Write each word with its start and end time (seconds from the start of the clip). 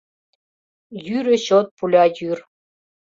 Йӱрӧ 1.05 1.35
чот 1.45 1.67
пуля 1.77 2.05
йӱр. 2.17 2.39